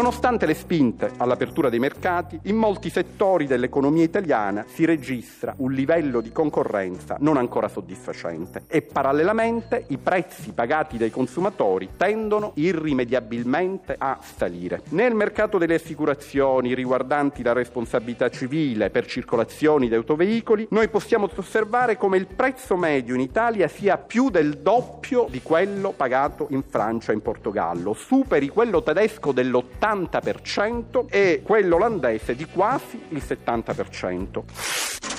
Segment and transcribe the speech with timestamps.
[0.00, 6.22] Nonostante le spinte all'apertura dei mercati, in molti settori dell'economia italiana si registra un livello
[6.22, 14.18] di concorrenza non ancora soddisfacente e parallelamente i prezzi pagati dai consumatori tendono irrimediabilmente a
[14.22, 14.80] salire.
[14.88, 21.98] Nel mercato delle assicurazioni riguardanti la responsabilità civile per circolazioni di autoveicoli, noi possiamo osservare
[21.98, 27.12] come il prezzo medio in Italia sia più del doppio di quello pagato in Francia
[27.12, 35.09] e in Portogallo, superi quello tedesco dell'80 70% e quello olandese di quasi il 70%.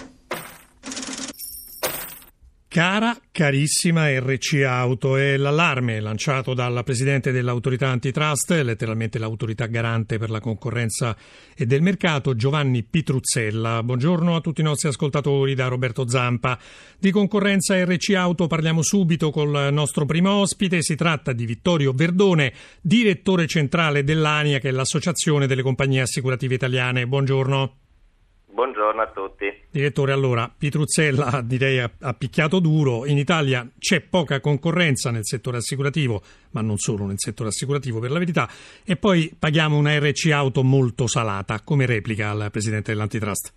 [2.74, 10.30] Cara, carissima RC Auto, è l'allarme lanciato dal presidente dell'autorità antitrust, letteralmente l'autorità garante per
[10.30, 11.14] la concorrenza
[11.54, 13.84] e del mercato, Giovanni Pitruzzella.
[13.84, 16.58] Buongiorno a tutti i nostri ascoltatori da Roberto Zampa.
[16.98, 22.54] Di concorrenza RC Auto parliamo subito col nostro primo ospite, si tratta di Vittorio Verdone,
[22.80, 27.06] direttore centrale dell'ANIA, che è l'Associazione delle Compagnie Assicurative Italiane.
[27.06, 27.76] Buongiorno.
[28.54, 29.64] Buongiorno a tutti.
[29.72, 33.06] Direttore, allora, Pitruzzella direi ha picchiato duro.
[33.06, 36.22] In Italia c'è poca concorrenza nel settore assicurativo,
[36.52, 38.50] ma non solo nel settore assicurativo per la verità,
[38.86, 41.62] e poi paghiamo una RC auto molto salata.
[41.64, 43.54] Come replica il Presidente dell'Antitrust?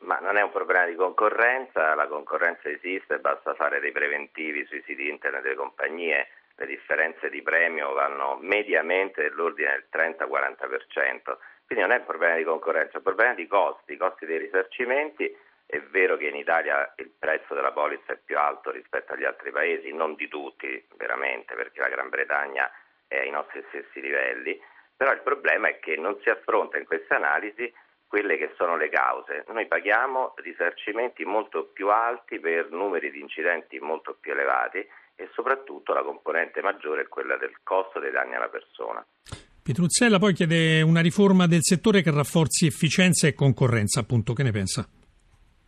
[0.00, 4.82] Ma non è un problema di concorrenza, la concorrenza esiste, basta fare dei preventivi sui
[4.84, 11.36] siti internet delle compagnie, le differenze di premio vanno mediamente dell'ordine del 30-40%.
[11.66, 15.36] Quindi non è un problema di concorrenza, è un problema di costi, costi dei risarcimenti.
[15.66, 19.50] È vero che in Italia il prezzo della polizza è più alto rispetto agli altri
[19.50, 22.70] paesi, non di tutti veramente, perché la Gran Bretagna
[23.08, 24.60] è ai nostri stessi livelli,
[24.96, 27.72] però il problema è che non si affronta in queste analisi
[28.06, 29.44] quelle che sono le cause.
[29.48, 35.92] Noi paghiamo risarcimenti molto più alti per numeri di incidenti molto più elevati e soprattutto
[35.92, 39.04] la componente maggiore è quella del costo dei danni alla persona.
[39.66, 44.52] Pitruzzella poi chiede una riforma del settore che rafforzi efficienza e concorrenza, appunto, che ne
[44.52, 44.86] pensa?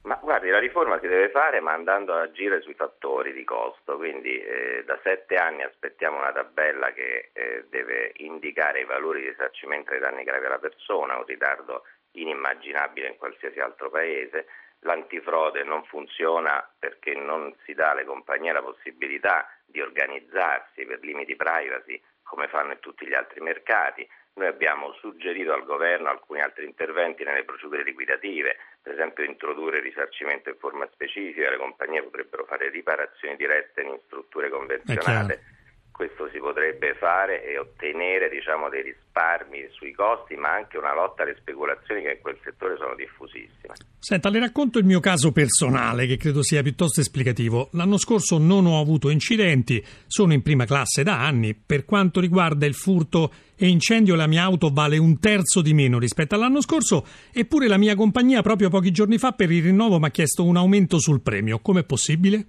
[0.02, 3.96] Ma guardi, la riforma si deve fare ma andando ad agire sui fattori di costo,
[3.96, 9.30] quindi eh, da sette anni aspettiamo una tabella che eh, deve indicare i valori di
[9.30, 11.82] risarcimento dei danni gravi alla persona, un ritardo
[12.12, 14.46] inimmaginabile in qualsiasi altro paese.
[14.82, 21.34] L'antifrode non funziona perché non si dà alle compagnie la possibilità di organizzarsi per limiti
[21.34, 24.08] privacy come fanno in tutti gli altri mercati.
[24.34, 30.48] Noi abbiamo suggerito al governo alcuni altri interventi nelle procedure liquidative, per esempio introdurre risarcimento
[30.48, 35.56] in forma specifica, le compagnie potrebbero fare riparazioni dirette in strutture convenzionate
[35.98, 41.24] questo si potrebbe fare e ottenere diciamo, dei risparmi sui costi, ma anche una lotta
[41.24, 43.74] alle speculazioni che in quel settore sono diffusissime.
[43.98, 47.70] Senta, le racconto il mio caso personale, che credo sia piuttosto esplicativo.
[47.72, 51.56] L'anno scorso non ho avuto incidenti, sono in prima classe da anni.
[51.56, 55.98] Per quanto riguarda il furto e incendio, la mia auto vale un terzo di meno
[55.98, 60.06] rispetto all'anno scorso, eppure la mia compagnia proprio pochi giorni fa per il rinnovo mi
[60.06, 61.58] ha chiesto un aumento sul premio.
[61.58, 62.46] Com'è possibile?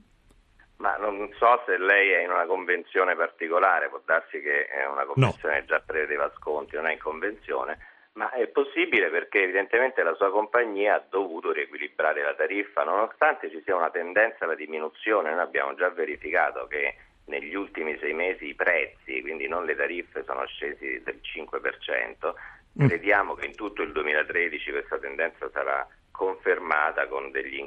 [0.80, 5.04] Ma non so se lei è in una convenzione particolare, può darsi che è una
[5.04, 5.66] convenzione no.
[5.66, 7.78] già prevedeva sconti, non è in convenzione,
[8.14, 13.62] ma è possibile perché evidentemente la sua compagnia ha dovuto riequilibrare la tariffa, nonostante ci
[13.64, 18.56] sia una tendenza alla diminuzione, noi abbiamo già verificato che negli ultimi sei mesi i
[18.56, 22.34] prezzi, quindi non le tariffe, sono scesi del 5%,
[22.82, 22.88] mm.
[22.88, 25.88] crediamo che in tutto il 2013 questa tendenza sarà
[26.20, 27.64] confermata con degli,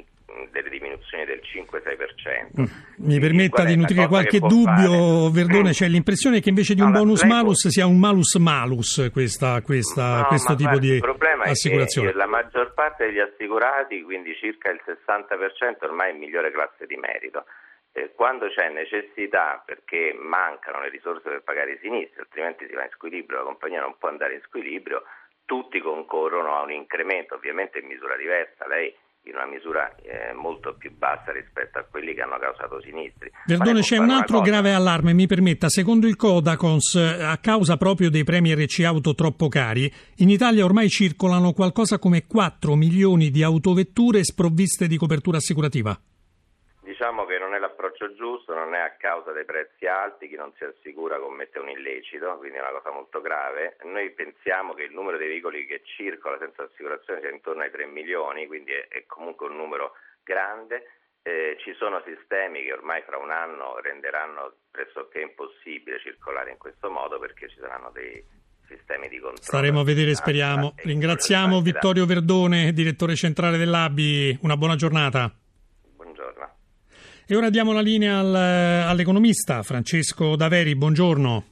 [0.51, 2.61] delle diminuzioni del 5-6%.
[2.61, 2.65] Mm.
[2.97, 5.31] Mi permetta di nutrire qualche dubbio, fare?
[5.33, 5.71] Verdone, mm.
[5.71, 7.71] c'è l'impressione che invece di un no, bonus malus può...
[7.71, 12.09] sia un malus malus questa, questa, no, questo tipo di il problema assicurazione.
[12.09, 16.85] È che la maggior parte degli assicurati, quindi circa il 60%, ormai è migliore classe
[16.85, 17.45] di merito.
[18.15, 22.91] quando c'è necessità perché mancano le risorse per pagare i sinistri, altrimenti si va in
[22.91, 25.01] squilibrio, la compagnia non può andare in squilibrio,
[25.45, 28.67] tutti concorrono a un incremento, ovviamente in misura diversa.
[28.67, 28.93] Lei
[29.25, 33.31] in una misura eh, molto più bassa rispetto a quelli che hanno causato sinistri.
[33.45, 35.69] Verdone, c'è un altro grave allarme, mi permetta.
[35.69, 40.65] Secondo il Codacons, eh, a causa proprio dei premi RC auto troppo cari, in Italia
[40.65, 45.97] ormai circolano qualcosa come 4 milioni di autovetture sprovviste di copertura assicurativa.
[46.81, 47.32] Diciamo che
[48.03, 51.69] l'approccio giusto, non è a causa dei prezzi alti, chi non si assicura commette un
[51.69, 53.77] illecito, quindi è una cosa molto grave.
[53.83, 57.85] Noi pensiamo che il numero dei veicoli che circola senza assicurazione sia intorno ai 3
[57.85, 60.89] milioni, quindi è, è comunque un numero grande.
[61.25, 66.89] Eh, ci sono sistemi che ormai fra un anno renderanno pressoché impossibile circolare in questo
[66.89, 68.21] modo perché ci saranno dei
[68.67, 69.41] sistemi di controllo.
[69.41, 70.73] Staremo a vedere, speriamo.
[70.75, 74.39] Ringraziamo Vittorio Verdone, direttore centrale dell'ABI.
[74.41, 75.33] Una buona giornata.
[77.25, 80.75] E ora diamo la linea al, all'economista Francesco Daveri.
[80.75, 81.45] Buongiorno.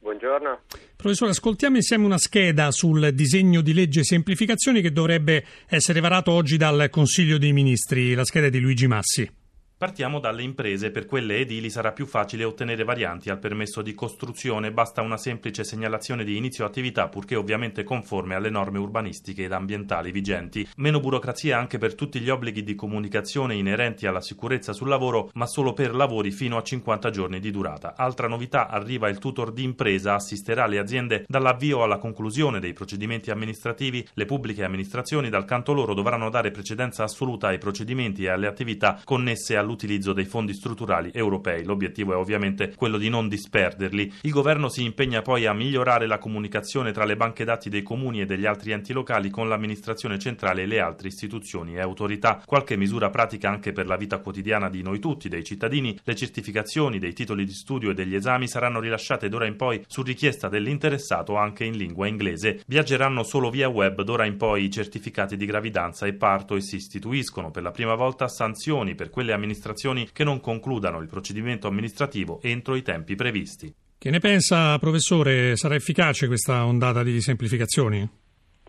[0.00, 0.60] Buongiorno.
[0.96, 6.58] Professore, ascoltiamo insieme una scheda sul disegno di legge semplificazioni che dovrebbe essere varato oggi
[6.58, 8.12] dal Consiglio dei Ministri.
[8.12, 9.43] La scheda di Luigi Massi.
[9.84, 14.72] Partiamo dalle imprese, per quelle edili sarà più facile ottenere varianti al permesso di costruzione,
[14.72, 20.10] basta una semplice segnalazione di inizio attività purché ovviamente conforme alle norme urbanistiche ed ambientali
[20.10, 20.66] vigenti.
[20.76, 25.46] Meno burocrazia anche per tutti gli obblighi di comunicazione inerenti alla sicurezza sul lavoro, ma
[25.46, 27.92] solo per lavori fino a 50 giorni di durata.
[27.94, 33.30] Altra novità, arriva il tutor di impresa, assisterà le aziende dall'avvio alla conclusione dei procedimenti
[33.30, 34.08] amministrativi.
[34.14, 38.98] Le pubbliche amministrazioni dal canto loro dovranno dare precedenza assoluta ai procedimenti e alle attività
[39.04, 41.64] connesse all'utilizzo l'utilizzo dei fondi strutturali europei.
[41.64, 44.12] L'obiettivo è ovviamente quello di non disperderli.
[44.22, 48.20] Il governo si impegna poi a migliorare la comunicazione tra le banche dati dei comuni
[48.20, 52.42] e degli altri enti locali con l'amministrazione centrale e le altre istituzioni e autorità.
[52.44, 55.98] Qualche misura pratica anche per la vita quotidiana di noi tutti, dei cittadini.
[56.02, 60.02] Le certificazioni dei titoli di studio e degli esami saranno rilasciate d'ora in poi su
[60.02, 62.62] richiesta dell'interessato anche in lingua inglese.
[62.66, 66.76] Viaggeranno solo via web d'ora in poi i certificati di gravidanza e parto e si
[66.76, 71.66] istituiscono per la prima volta sanzioni per quelle amministrazioni amministrazioni che non concludano il procedimento
[71.66, 73.72] amministrativo entro i tempi previsti.
[73.98, 75.56] Che ne pensa, professore?
[75.56, 78.22] Sarà efficace questa ondata di semplificazioni?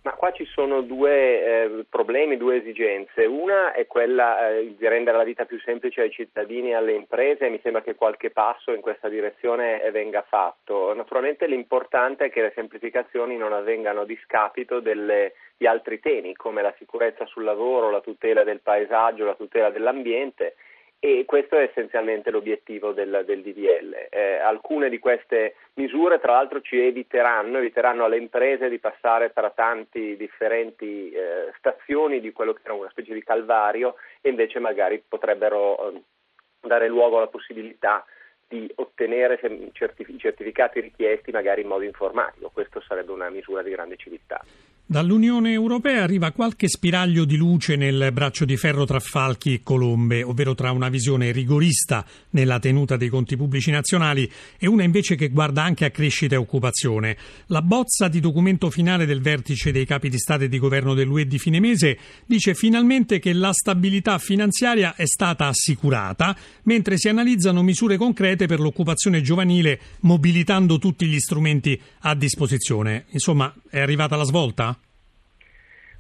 [0.04, 3.26] Ma qua ci sono due eh, problemi, due esigenze.
[3.26, 7.48] Una è quella eh, di rendere la vita più semplice ai cittadini e alle imprese
[7.48, 10.94] e mi sembra che qualche passo in questa direzione eh, venga fatto.
[10.94, 16.62] Naturalmente l'importante è che le semplificazioni non avvengano a discapito delle, di altri temi come
[16.62, 20.54] la sicurezza sul lavoro, la tutela del paesaggio, la tutela dell'ambiente
[21.06, 24.08] e questo è essenzialmente l'obiettivo del, del DDL.
[24.10, 29.52] Eh, alcune di queste misure tra l'altro ci eviteranno, eviteranno alle imprese di passare tra
[29.52, 35.04] tanti differenti eh, stazioni di quello che era una specie di calvario e invece magari
[35.08, 36.02] potrebbero eh,
[36.62, 38.04] dare luogo alla possibilità
[38.48, 39.72] di ottenere i
[40.18, 42.50] certificati richiesti magari in modo informatico.
[42.52, 44.44] Questo sarebbe una misura di grande civiltà.
[44.88, 50.22] Dall'Unione Europea arriva qualche spiraglio di luce nel braccio di ferro tra falchi e colombe,
[50.22, 55.30] ovvero tra una visione rigorista nella tenuta dei conti pubblici nazionali e una invece che
[55.30, 57.18] guarda anche a crescita e occupazione.
[57.48, 61.26] La bozza di documento finale del vertice dei capi di Stato e di governo dell'UE
[61.26, 61.98] di fine mese
[62.28, 68.60] dice finalmente che la stabilità finanziaria è stata assicurata, mentre si analizzano misure concrete per
[68.60, 73.06] l'occupazione giovanile mobilitando tutti gli strumenti a disposizione.
[73.10, 74.75] Insomma, è arrivata la svolta?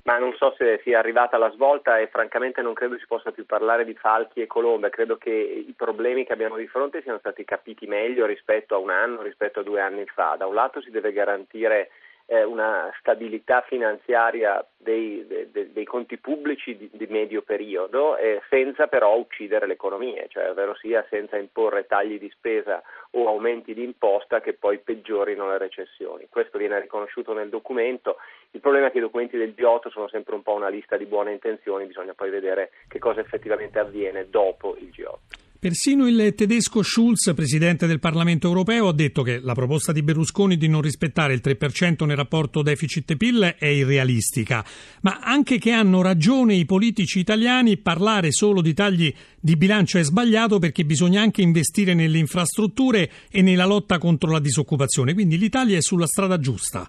[0.06, 3.46] Ma non so se sia arrivata la svolta e francamente non credo si possa più
[3.46, 7.44] parlare di falchi e colombe, credo che i problemi che abbiamo di fronte siano stati
[7.44, 10.36] capiti meglio rispetto a un anno, rispetto a due anni fa.
[10.38, 11.90] Da un lato si deve garantire
[12.28, 18.88] eh, una stabilità finanziaria dei, dei, dei conti pubblici di, di medio periodo, eh, senza
[18.88, 22.82] però uccidere le economie, cioè ovvero sia senza imporre tagli di spesa
[23.12, 26.28] o aumenti di imposta che poi peggiorino le recessioni.
[26.30, 28.18] Questo viene riconosciuto nel documento.
[28.52, 31.06] Il problema è che i documenti del G8 sono sempre un po' una lista di
[31.06, 35.45] buone intenzioni, bisogna poi vedere che cosa effettivamente avviene dopo il G8.
[35.66, 40.58] Persino il tedesco Schulz, presidente del Parlamento europeo, ha detto che la proposta di Berlusconi
[40.58, 44.64] di non rispettare il 3% nel rapporto deficit-PIL è irrealistica,
[45.02, 50.04] ma anche che hanno ragione i politici italiani parlare solo di tagli di bilancio è
[50.04, 55.16] sbagliato perché bisogna anche investire nelle infrastrutture e nella lotta contro la disoccupazione.
[55.16, 56.88] Quindi l'Italia è sulla strada giusta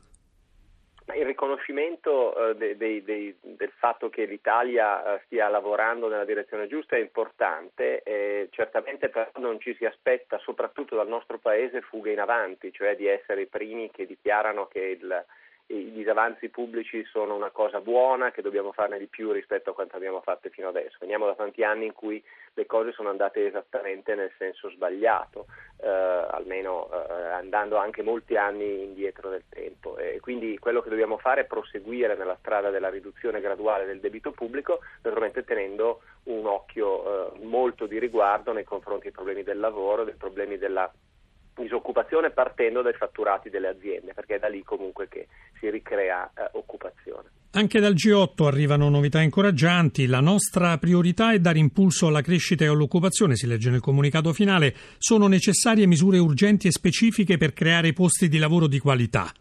[1.14, 6.66] il riconoscimento eh, de, de, de, del fatto che l'Italia eh, stia lavorando nella direzione
[6.66, 12.12] giusta è importante, eh, certamente però non ci si aspetta, soprattutto dal nostro Paese, fughe
[12.12, 15.24] in avanti, cioè di essere i primi che dichiarano che il,
[15.68, 19.96] i disavanzi pubblici sono una cosa buona, che dobbiamo farne di più rispetto a quanto
[19.96, 20.98] abbiamo fatto fino adesso.
[21.00, 22.22] Veniamo da tanti anni in cui
[22.54, 25.46] le cose sono andate esattamente nel senso sbagliato,
[25.78, 29.96] eh, almeno eh, andando anche molti anni indietro nel tempo.
[29.96, 34.30] E quindi quello che dobbiamo fare è proseguire nella strada della riduzione graduale del debito
[34.30, 40.04] pubblico, naturalmente tenendo un occhio eh, molto di riguardo nei confronti dei problemi del lavoro,
[40.04, 40.90] dei problemi della
[41.62, 45.26] disoccupazione partendo dai fatturati delle aziende, perché è da lì comunque che
[45.76, 47.28] ricrea eh, occupazione.
[47.56, 50.06] Anche dal G8 arrivano novità incoraggianti.
[50.06, 54.74] La nostra priorità è dare impulso alla crescita e all'occupazione, si legge nel comunicato finale.
[54.98, 59.32] Sono necessarie misure urgenti e specifiche per creare posti di lavoro di qualità.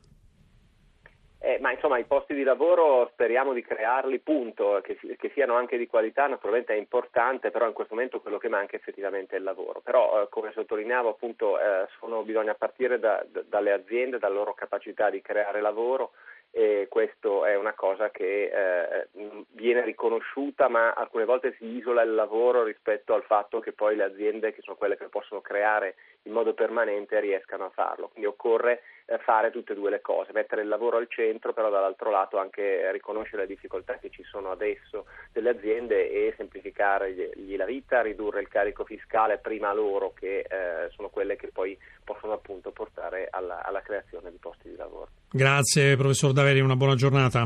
[1.46, 5.78] Eh, ma insomma i posti di lavoro speriamo di crearli, punto, che, che, siano anche
[5.78, 9.44] di qualità, naturalmente è importante, però in questo momento quello che manca effettivamente è il
[9.44, 9.80] lavoro.
[9.82, 14.56] Però eh, come sottolineavo appunto eh, sono, bisogna partire da, da, dalle aziende, dalla loro
[14.56, 16.14] capacità di creare lavoro
[16.58, 19.08] e questo è una cosa che eh,
[19.52, 24.06] viene riconosciuta ma alcune volte si isola il lavoro rispetto al fatto che poi le
[24.06, 28.08] aziende che sono quelle che possono creare in modo permanente riescano a farlo.
[28.08, 31.70] Quindi occorre eh, fare tutte e due le cose, mettere il lavoro al centro, però
[31.70, 37.58] dall'altro lato anche riconoscere le difficoltà che ci sono adesso delle aziende e semplificare gli
[37.58, 42.32] la vita, ridurre il carico fiscale prima loro che eh, sono quelle che poi possono
[42.32, 44.95] appunto portare alla, alla creazione di posti di lavoro.
[45.36, 47.46] Grazie professor Daveri, una buona giornata.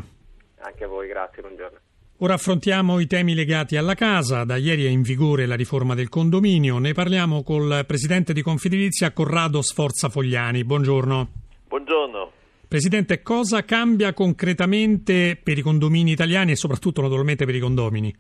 [0.60, 1.80] Anche a voi, grazie, buongiorno.
[2.20, 4.44] Ora affrontiamo i temi legati alla casa.
[4.46, 6.78] Da ieri è in vigore la riforma del condominio.
[6.78, 10.64] Ne parliamo col presidente di Confedilizia Corrado Sforza Fogliani.
[10.64, 11.30] Buongiorno.
[11.68, 12.32] Buongiorno.
[12.68, 18.16] Presidente, cosa cambia concretamente per i condomini italiani e soprattutto naturalmente per i condomini?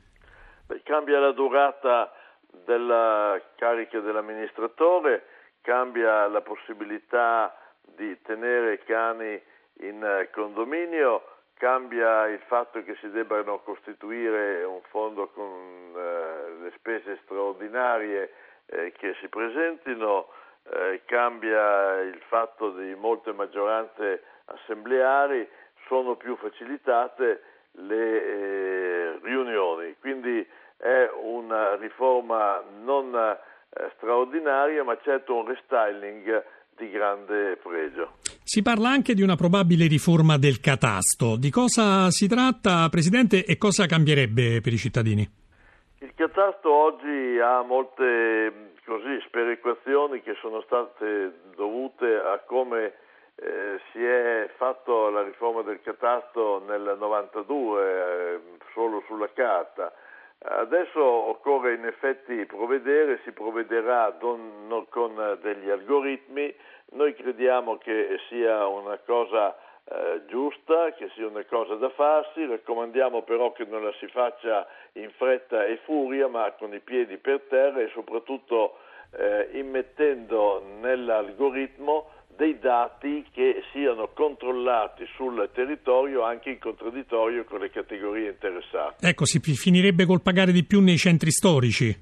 [0.65, 2.11] Beh, cambia la durata
[2.65, 5.25] della carica dell'amministratore,
[5.61, 7.53] cambia la possibilità
[7.95, 9.39] di tenere cani
[9.79, 11.24] in condominio,
[11.55, 18.31] cambia il fatto che si debbano costituire un fondo con eh, le spese straordinarie
[18.65, 20.27] eh, che si presentino,
[20.71, 25.48] eh, cambia il fatto di molte maggioranze assembleari,
[25.88, 35.36] sono più facilitate le eh, riunioni, quindi è una riforma non eh, straordinaria ma certo
[35.36, 36.43] un restyling
[36.79, 38.13] di grande pregio.
[38.43, 41.36] Si parla anche di una probabile riforma del catasto.
[41.38, 45.29] Di cosa si tratta, Presidente, e cosa cambierebbe per i cittadini?
[46.00, 52.93] Il catasto oggi ha molte così, sperequazioni che sono state dovute a come
[53.36, 58.39] eh, si è fatto la riforma del catasto nel 92 eh,
[58.74, 59.93] solo sulla carta.
[60.41, 66.55] Adesso occorre in effetti provvedere, si provvederà don, con degli algoritmi,
[66.91, 69.53] noi crediamo che sia una cosa
[69.84, 74.65] eh, giusta, che sia una cosa da farsi, raccomandiamo però che non la si faccia
[74.93, 78.77] in fretta e furia, ma con i piedi per terra e soprattutto
[79.12, 87.69] eh, immettendo nell'algoritmo dei dati che siano controllati sul territorio anche in contraddittorio con le
[87.69, 89.05] categorie interessate.
[89.05, 91.93] Ecco, si finirebbe col pagare di più nei centri storici.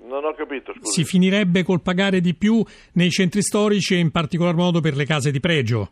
[0.00, 0.90] Non ho capito, scusi.
[0.90, 2.60] Si finirebbe col pagare di più
[2.94, 5.90] nei centri storici e in particolar modo per le case di pregio.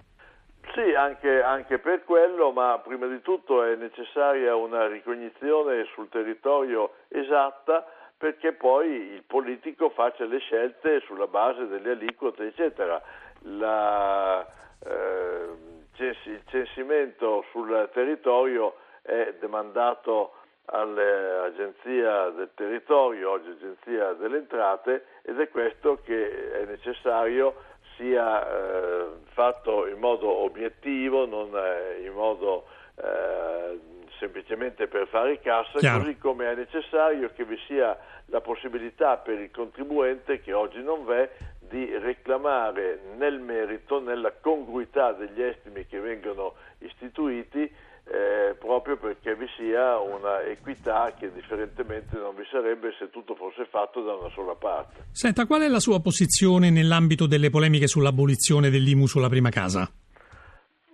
[0.75, 6.95] Sì, anche, anche, per quello, ma prima di tutto è necessaria una ricognizione sul territorio
[7.07, 13.01] esatta perché poi il politico faccia le scelte sulla base delle aliquote, eccetera
[13.45, 14.47] la,
[14.85, 15.49] eh,
[15.97, 20.33] il censimento sul territorio è demandato
[20.67, 27.55] all'Agenzia del Territorio, oggi Agenzia delle Entrate, ed è questo che è necessario
[27.97, 32.65] sia eh, fatto in modo obiettivo, non eh, in modo
[32.97, 33.79] eh,
[34.19, 35.99] semplicemente per fare cassa, Chiaro.
[35.99, 37.97] così come è necessario che vi sia
[38.27, 41.29] la possibilità per il contribuente che oggi non v'è
[41.75, 49.49] di reclamare nel merito, nella congruità degli estimi che vengono istituiti, eh, proprio perché vi
[49.57, 54.54] sia una equità che differentemente non vi sarebbe se tutto fosse fatto da una sola
[54.54, 55.07] parte.
[55.11, 59.90] Senta, qual è la sua posizione nell'ambito delle polemiche sull'abolizione dell'IMU sulla prima casa?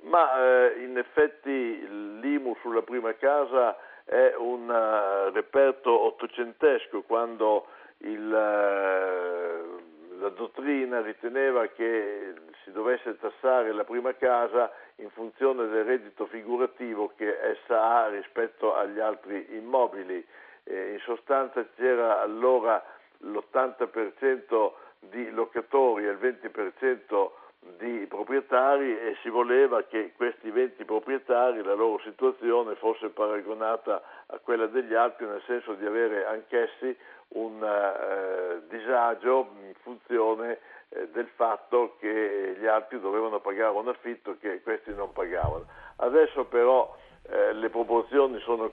[0.04, 1.86] Ma eh, in effetti
[2.22, 7.66] l'IMU sulla prima casa è un uh, reperto ottocentesco quando
[7.98, 9.89] il, uh,
[10.20, 17.12] la dottrina riteneva che si dovesse tassare la prima casa in funzione del reddito figurativo
[17.16, 20.24] che essa ha rispetto agli altri immobili.
[20.64, 22.84] Eh, in sostanza c'era allora
[23.18, 27.30] l'80% di locatori e il 20%
[27.78, 34.38] di proprietari e si voleva che questi 20 proprietari, la loro situazione fosse paragonata a
[34.38, 36.96] quella degli altri nel senso di avere anch'essi
[37.28, 44.36] un eh, disagio in funzione eh, del fatto che gli altri dovevano pagare un affitto
[44.40, 45.66] che questi non pagavano.
[45.96, 46.96] Adesso però
[47.28, 48.72] eh, le proporzioni sono,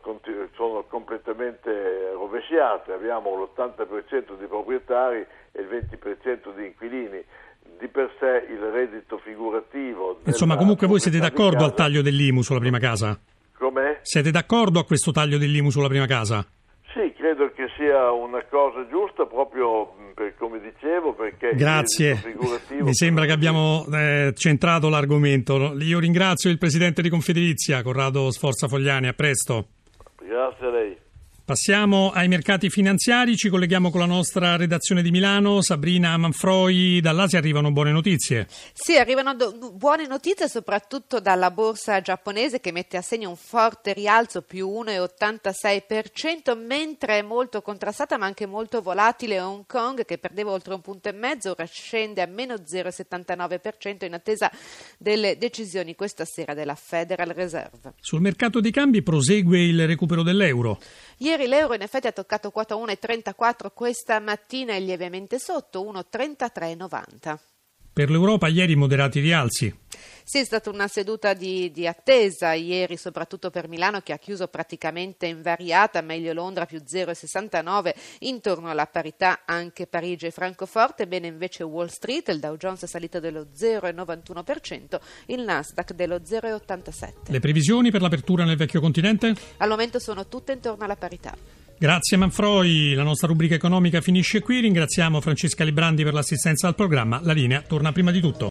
[0.55, 7.23] sono, completamente rovesciate, abbiamo l'80% di proprietari e il 20% di inquilini.
[7.79, 10.19] Di per sé il reddito figurativo.
[10.25, 13.19] Insomma, comunque voi siete d'accordo al taglio dell'IMU sulla prima casa?
[13.57, 13.99] Com'è?
[14.01, 16.45] Siete d'accordo a questo taglio dell'IMU sulla prima casa?
[17.37, 22.19] credo che sia una cosa giusta proprio per, come dicevo perché grazie
[22.79, 28.67] mi sembra che abbiamo eh, centrato l'argomento io ringrazio il presidente di Confedilizia Corrado Sforza
[28.67, 29.67] Fogliani a presto
[30.17, 30.96] grazie a lei
[31.47, 37.39] Passiamo ai mercati finanziari, ci colleghiamo con la nostra redazione di Milano, Sabrina Manfroi, dall'Asia
[37.39, 38.47] arrivano buone notizie.
[38.73, 43.93] Sì, arrivano do- buone notizie soprattutto dalla borsa giapponese che mette a segno un forte
[43.93, 50.51] rialzo più 1,86%, mentre è molto contrastata ma anche molto volatile Hong Kong che perdeva
[50.51, 54.51] oltre un punto e mezzo, ora scende a meno 0,79% in attesa
[54.97, 57.93] delle decisioni questa sera della Federal Reserve.
[58.01, 60.77] Sul mercato dei cambi prosegue il recupero dell'euro.
[61.19, 67.37] Ieri Ieri l'euro in effetti ha toccato quota 1,34, questa mattina è lievemente sotto, 1,3390.
[67.93, 69.71] Per l'Europa ieri moderati rialzi.
[70.29, 74.49] Sì, è stata una seduta di, di, attesa ieri, soprattutto per Milano che ha chiuso
[74.49, 81.63] praticamente invariata, meglio Londra più 0,69, intorno alla parità anche Parigi e Francoforte, bene invece
[81.63, 87.31] Wall Street, il Dow Jones è salito dello 0,91%, il Nasdaq dello 0,87.
[87.31, 89.33] Le previsioni per l'apertura nel vecchio continente?
[89.55, 91.33] Al momento sono tutte intorno alla parità.
[91.79, 97.21] Grazie Manfroi, la nostra rubrica economica finisce qui, ringraziamo Francesca Librandi per l'assistenza al programma,
[97.23, 98.45] la linea torna prima di tutto.